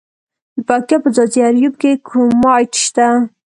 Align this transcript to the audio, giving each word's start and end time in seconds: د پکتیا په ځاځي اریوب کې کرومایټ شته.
د 0.55 0.57
پکتیا 0.67 0.97
په 1.03 1.09
ځاځي 1.15 1.39
اریوب 1.47 1.75
کې 1.81 1.91
کرومایټ 2.07 2.71
شته. 2.85 3.07